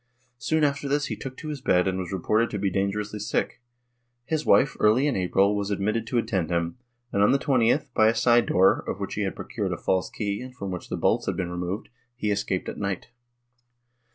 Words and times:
Soon 0.39 0.63
after 0.63 0.87
this 0.89 1.05
he 1.05 1.15
took 1.15 1.37
to 1.37 1.49
his 1.49 1.61
bed 1.61 1.87
and 1.87 1.99
was 1.99 2.11
reported 2.11 2.49
to 2.49 2.57
be 2.57 2.71
dangerously 2.71 3.19
sick; 3.19 3.61
his 4.25 4.47
wife, 4.47 4.75
early 4.79 5.05
in 5.05 5.15
April, 5.15 5.55
was 5.55 5.69
admitted 5.69 6.07
to 6.07 6.17
attend 6.17 6.49
him 6.49 6.79
and, 7.13 7.21
on 7.21 7.31
the 7.31 7.37
20th, 7.37 7.93
by 7.93 8.07
a 8.07 8.15
side 8.15 8.47
door, 8.47 8.79
of 8.89 8.99
which 8.99 9.13
he 9.13 9.21
had 9.21 9.35
procured 9.35 9.71
a 9.73 9.77
false 9.77 10.09
key 10.09 10.41
and 10.41 10.55
from 10.55 10.71
which 10.71 10.89
the 10.89 10.97
bolts 10.97 11.27
had 11.27 11.37
been 11.37 11.51
removed, 11.51 11.89
he 12.15 12.31
escaped 12.31 12.67
at 12.67 12.79
night. 12.79 13.09